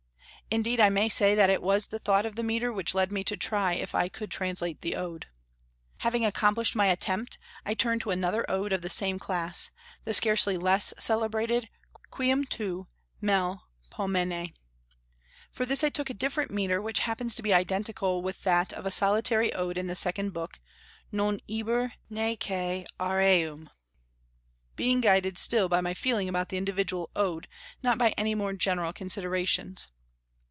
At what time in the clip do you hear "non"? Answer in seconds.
21.13-21.39